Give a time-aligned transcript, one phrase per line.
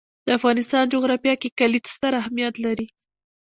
[0.25, 2.87] د افغانستان جغرافیه کې کلي ستر اهمیت لري.